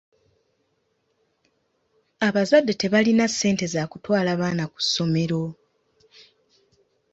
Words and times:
Abazadde 2.27 2.73
tebalina 2.81 3.25
ssente 3.31 3.65
za 3.73 3.83
kutwala 3.91 4.31
baana 4.39 4.65
ku 4.73 4.79
ssomero. 4.85 5.43